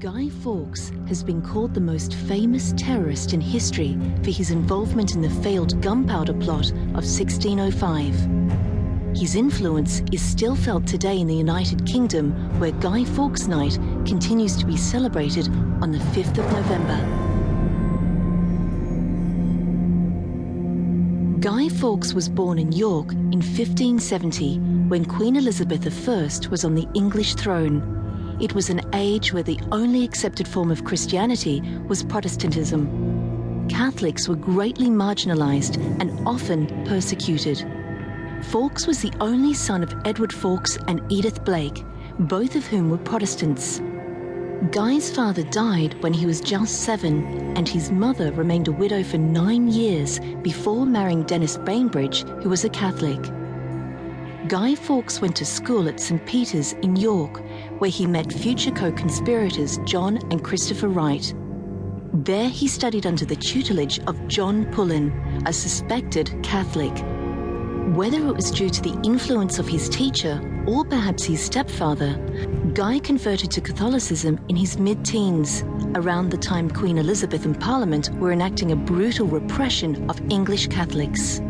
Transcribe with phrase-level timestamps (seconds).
[0.00, 5.22] Guy Fawkes has been called the most famous terrorist in history for his involvement in
[5.22, 9.16] the failed gunpowder plot of 1605.
[9.16, 12.30] His influence is still felt today in the United Kingdom,
[12.60, 13.76] where Guy Fawkes Night
[14.06, 15.48] continues to be celebrated
[15.82, 16.96] on the 5th of November.
[21.40, 26.86] Guy Fawkes was born in York in 1570 when Queen Elizabeth I was on the
[26.94, 27.98] English throne.
[28.40, 33.66] It was an age where the only accepted form of Christianity was Protestantism.
[33.68, 37.66] Catholics were greatly marginalised and often persecuted.
[38.44, 41.84] Fawkes was the only son of Edward Fawkes and Edith Blake,
[42.20, 43.80] both of whom were Protestants.
[44.70, 47.24] Guy's father died when he was just seven,
[47.56, 52.64] and his mother remained a widow for nine years before marrying Dennis Bainbridge, who was
[52.64, 53.20] a Catholic.
[54.46, 57.42] Guy Fawkes went to school at St Peter's in York,
[57.78, 61.34] where he met future co-conspirators John and Christopher Wright.
[62.12, 65.12] There he studied under the tutelage of John Pullen,
[65.46, 66.96] a suspected Catholic.
[67.94, 72.16] Whether it was due to the influence of his teacher or perhaps his stepfather,
[72.74, 75.62] Guy converted to Catholicism in his mid-teens,
[75.94, 81.40] around the time Queen Elizabeth and Parliament were enacting a brutal repression of English Catholics.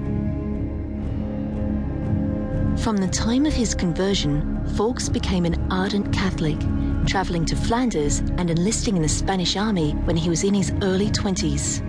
[2.82, 6.58] From the time of his conversion, Fawkes became an ardent Catholic,
[7.06, 11.10] travelling to Flanders and enlisting in the Spanish army when he was in his early
[11.10, 11.82] 20s.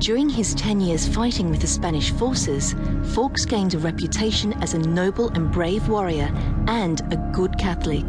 [0.00, 2.74] During his 10 years fighting with the Spanish forces,
[3.12, 6.32] Fawkes gained a reputation as a noble and brave warrior
[6.68, 8.08] and a good Catholic.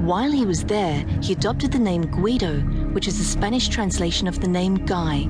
[0.00, 2.60] While he was there, he adopted the name Guido,
[2.92, 5.28] which is a Spanish translation of the name Guy,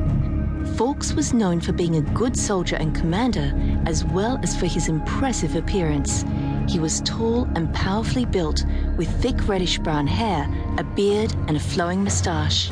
[0.76, 3.52] Fawkes was known for being a good soldier and commander,
[3.86, 6.24] as well as for his impressive appearance.
[6.68, 8.64] He was tall and powerfully built,
[8.96, 12.70] with thick reddish brown hair, a beard, and a flowing moustache.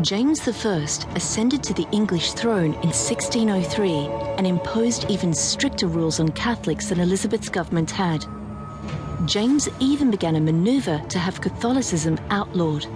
[0.00, 3.90] James I ascended to the English throne in 1603
[4.36, 8.26] and imposed even stricter rules on Catholics than Elizabeth's government had.
[9.24, 12.86] James even began a maneuver to have Catholicism outlawed.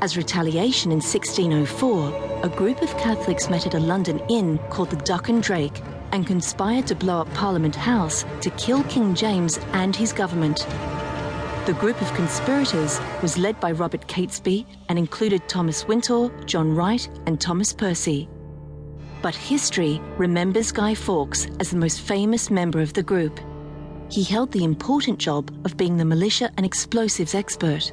[0.00, 4.96] As retaliation in 1604, a group of Catholics met at a London inn called the
[4.96, 5.82] Duck and Drake
[6.12, 10.68] and conspired to blow up Parliament House to kill King James and his government.
[11.66, 17.08] The group of conspirators was led by Robert Catesby and included Thomas Wintour, John Wright,
[17.26, 18.28] and Thomas Percy.
[19.20, 23.40] But history remembers Guy Fawkes as the most famous member of the group.
[24.10, 27.92] He held the important job of being the militia and explosives expert.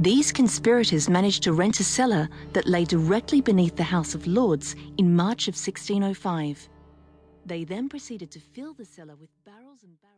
[0.00, 4.74] These conspirators managed to rent a cellar that lay directly beneath the House of Lords
[4.98, 6.68] in March of 1605.
[7.46, 10.13] They then proceeded to fill the cellar with barrels and barrels.